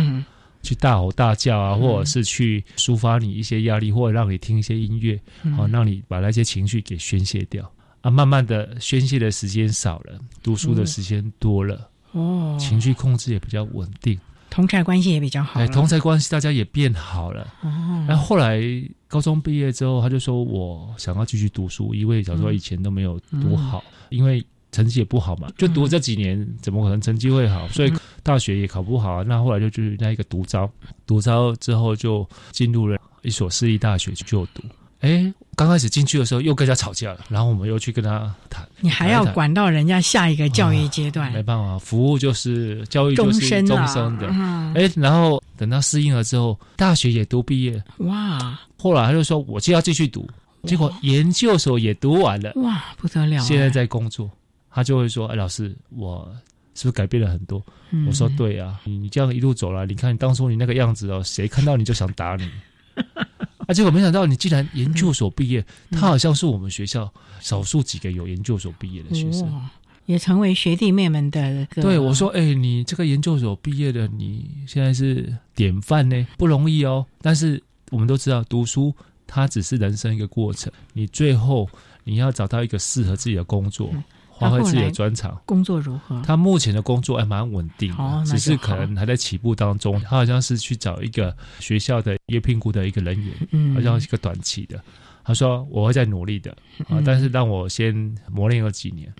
[0.61, 5.19] 去大吼大叫啊，或者是去抒发你一些压力，或者让你听一些音乐，
[5.55, 7.69] 好让你把那些情绪给宣泄掉。
[8.01, 14.17] 啊，慢慢的宣泄的时间少了，读书的时间多了，哦，情绪控制也比较稳定。
[14.49, 17.53] 同才关系也比较好，哎，同才关系大家也变好了。
[17.61, 18.61] 哦，然后后来
[19.07, 27.67] 高中毕业之后，他就说我想要继续读书，因为小时候以前都没有读好，因为成绩也不好嘛，就读这几年，怎么可能成绩会好？
[27.69, 27.93] 所以
[28.23, 29.13] 大学也考不好。
[29.13, 30.69] 啊那后来就去那一个独招，
[31.05, 34.63] 独招之后就进入了一所私立大学去就读。
[35.01, 38.67] 哎，刚开始进去的时候又跟人家吵架了，然后我们又去跟他谈。
[38.81, 41.31] 你还要管到人家下一个教育阶段？
[41.31, 44.27] 没办法，服务就是教育，就是终身的。
[44.75, 47.81] 哎，然后等他适应了之后，大学也都毕业。
[47.99, 48.59] 哇！
[48.77, 50.29] 后来他就说，我就要继续读，
[50.63, 52.51] 结果研究所也读完了。
[52.55, 53.39] 哇，不得了！
[53.39, 54.29] 现在在工作，
[54.69, 56.29] 他就会说：“哎，老师，我
[56.75, 57.61] 是不是改变了很多？”
[58.07, 62.49] 我说：“对啊，你你这样一路走来，你看当初你那个样子哦，谁看到你就想打你。
[63.67, 63.73] ”啊！
[63.73, 69.69] 结果没想到你竟然研究所毕业，他好像是我们学校少数几个有研究所毕业的学生，
[70.05, 71.65] 也成为学弟妹们的。
[71.75, 77.05] 对我说：“哎，你这个研究所毕业的，你现在是典范呢，不容易哦。
[77.21, 77.61] 但是
[77.91, 78.91] 我们都知道，读书
[79.27, 81.69] 它只是人生一个过程，你最后
[82.03, 83.91] 你要找到一个适合自己的工作。”
[84.39, 86.21] 发挥自己的专长，工作如何？
[86.21, 87.93] 他目前的工作还蛮稳定，
[88.25, 89.99] 只是可能还在起步当中。
[90.01, 94.81] 他好像是去找一个学校的约聘雇的一个人员，好像是一个短期的。
[95.23, 96.55] 他说我会在努力的
[96.87, 97.93] 啊，但是让我先
[98.31, 99.13] 磨练个几年。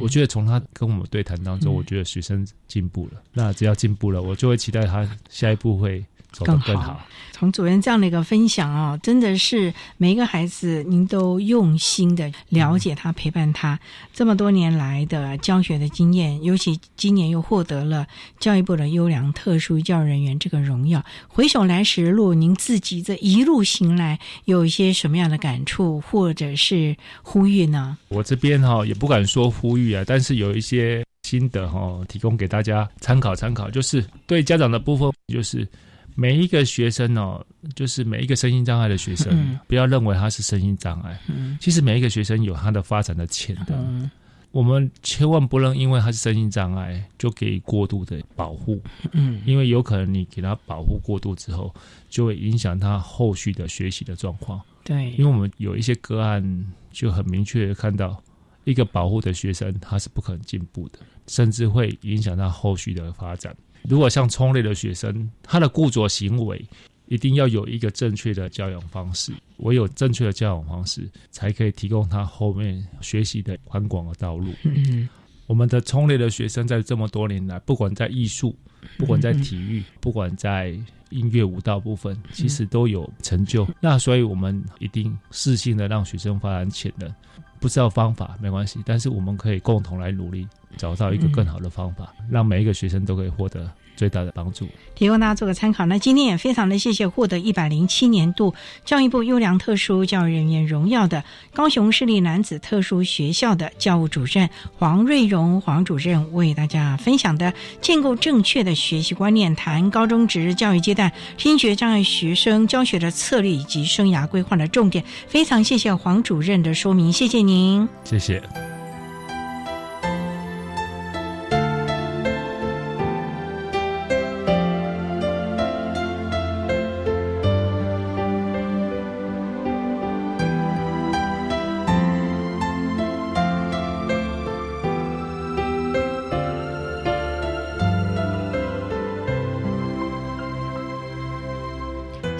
[0.00, 3.20] 我觉得从他跟我们对谈当中，我觉得学生进步了。
[3.32, 6.04] 那只要进步了，我就会期待他下一步会。
[6.44, 7.00] 更好。
[7.32, 13.78] 从主任这样的一个分享哦，真的是每一个孩子，您都用心的了解他，陪伴他
[14.14, 18.06] 这么多年来的教学的经验，尤其今年又获得了
[18.40, 21.04] 教育部的优良特殊教育人员这个荣耀。
[21.28, 27.98] 回首来时路，您自己这一路行来，有一些什么样的感触，或者是呼吁呢？
[28.08, 35.68] 我这边哈也不敢说呼吁啊，但是有一些心得哈，提供给大家参考参考，就是对家长的部分，就是。
[36.16, 37.44] 每一个学生哦，
[37.74, 41.20] 就是每一个身心障碍的学生，不要认为他是身心障碍。
[41.60, 44.10] 其实每一个学生有他的发展的潜能，
[44.50, 48.80] 我们千万不能因为他是身心障碍就给予过度的保护。
[49.12, 51.74] 嗯，因为有可能你给他保护过度之后，
[52.08, 54.58] 就会影响他后续的学习的状况。
[54.82, 58.22] 对，因为我们有一些个案就很明确的看到，
[58.64, 63.54] 一个保护的学生他是不可能进步的，甚至会影响他后续的发展。
[63.88, 66.64] 如果像冲类的学生，他的固着行为
[67.06, 74.52] 一定要有一个正确的教养方式，唯有正确的教养方式，才可以提供他后面学习的宽广的道路。
[74.64, 75.08] 嗯，
[75.46, 78.56] 我们的冲类的学生在这么多年来，不管在艺术，
[78.96, 80.76] 不管在体育，不管在
[81.10, 83.66] 音乐舞蹈部分，其实都有成就。
[83.80, 87.12] 那所以我们一定适性的让学生发展潜能。
[87.58, 94.68] 不知道方法没关系，但是我们可以共同来努力，找到一个更好的方法，让每一个学生都可以获得最大的帮助。
[94.94, 95.84] 提供大家做个参考。
[95.86, 115.04] 那今天也非常的谢谢获得一百零七年度教育部优良特殊教育人员荣耀的高雄市立男子特殊学校的教务主任黄瑞荣黄主任为大家分享的建构正确的学习观念，谈高中职教育阶段听觉障碍学生教学的策略以及生涯规划的重点。
[115.26, 118.75] 非常谢谢黄主任的说明，谢谢您，谢谢。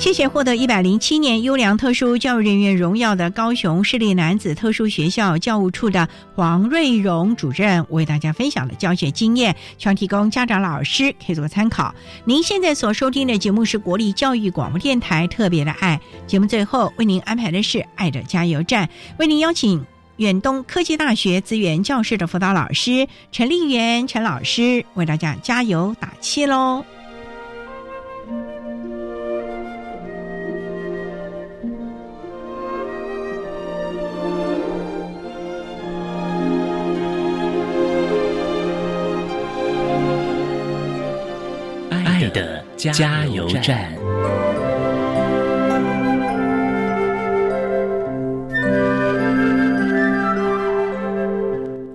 [0.06, 11.92] 谢谢获得一百零七年优良特殊教育人员荣耀的高雄市立男子特殊学校教务处的黄瑞荣主任为大家分享的教学经验，希望提供家长、老师可以做参考。
[12.24, 18.88] 您现在所收听的节目是国立教育广播电台特别的爱节目，最后为您安排的是爱的加油站，
[19.18, 19.84] 为您邀请
[20.18, 26.84] 远东科技大学资源教室的辅导老师陈丽媛陈老师为大家加油打气喽。
[42.92, 43.92] 加油站。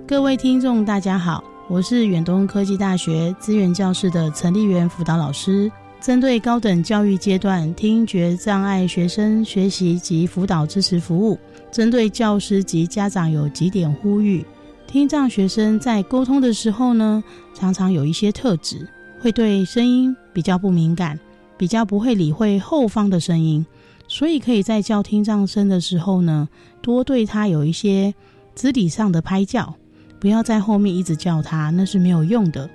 [0.08, 5.72] 各位听众，大家好，我是远东科技大学资源教室的陈丽媛辅导老师。
[6.00, 11.38] 针对高等教育阶段听觉障碍学生学习及辅导支持服务，
[11.72, 14.44] 针对教师及家长有几点呼吁：
[14.88, 17.24] 听障学生在沟通的时候呢，
[17.54, 18.88] 常常有一些特质。
[19.22, 21.20] 会对声音比较不敏感，
[21.56, 23.64] 比较不会理会后方的声音，
[24.08, 26.50] 所以可以在叫听障生的时候呢，
[26.82, 28.12] 多对他有一些
[28.56, 29.72] 肢体上的拍叫，
[30.20, 32.68] 不要在后面一直叫他，那是没有用的。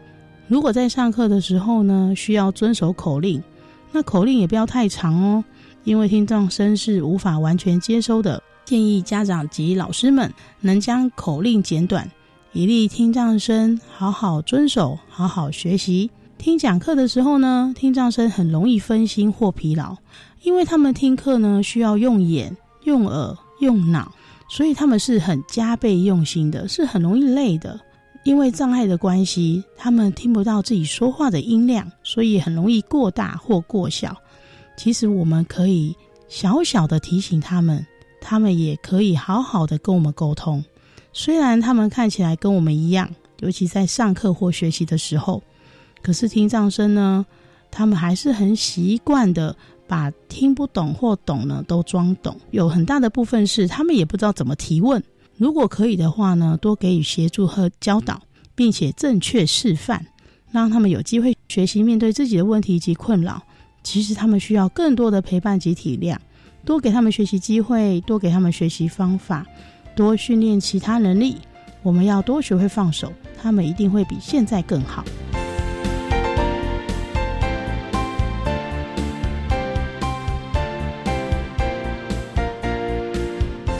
[0.47, 3.43] 如果在上课的时候呢，需要遵守口令，
[3.91, 5.45] 那口令也不要太长哦，
[5.83, 8.41] 因为听障生是无法完全接收的。
[8.65, 12.09] 建议家长及老师们能将口令简短，
[12.53, 16.09] 以利听障生好好遵守，好好学习。
[16.39, 19.97] 听讲课的时候呢，听障生很容易分心或疲劳，
[20.43, 24.13] 因为他们听课呢需要用眼、用耳、用脑，
[24.49, 27.81] 所以他们是很加倍用心的，是很容易累的。
[28.23, 34.17] 因为障碍的关系，他们听不到自己说话的音量，所以很容易过大或过小。
[34.77, 35.97] 其实我们可以
[36.29, 37.85] 小小的提醒他们，
[38.21, 40.65] 他们也可以好好的跟我们沟通。
[41.13, 43.09] 虽然他们看起来跟我们一样，
[43.41, 45.43] 尤其在上课或学习的时候。
[46.07, 47.27] 可是听障生呢，
[47.69, 49.57] 他们还是很习惯的
[49.89, 55.03] 把听不懂或懂呢都装懂，有很大的部分是他们也不知道怎么提问。
[55.37, 58.23] 如果可以的话呢，多给予协助和教导，
[58.55, 60.07] 并且正确示范，
[60.53, 63.43] 让他们有机会学习面对自己的问题及困扰。
[63.83, 66.17] 其实他们需要更多的陪伴及体谅，
[66.65, 69.45] 多给他们学习机会，多给他们学习方法，
[69.97, 71.39] 多训练其他能力。
[71.83, 75.05] 我们要多学会放手，他们一定会比现在更好。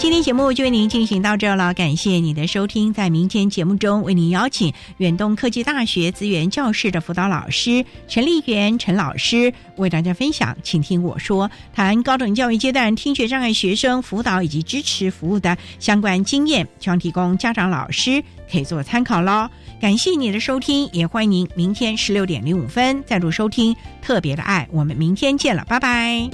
[0.07, 2.95] 今天节目就为您进行到这了，感谢你的收听。
[2.95, 19.51] 在明天节目中，为您邀请远东科技大学资源教室的辅导老师陈丽媛陈老师为大家分享，请听我说，谈高等教育阶段听觉障碍学生辅导以及支持服务的相关经验，希望提供家长老师可以做参考喽。
[19.81, 24.69] 感谢你的收听，也欢迎您明天十六点零五分再度收听特别的爱。
[24.71, 26.31] 我们明天见了，拜拜。